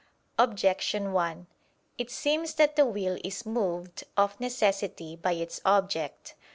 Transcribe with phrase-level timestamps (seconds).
[0.39, 1.45] Objection 1:
[1.99, 6.33] It seems that the will is moved, of necessity, by its object.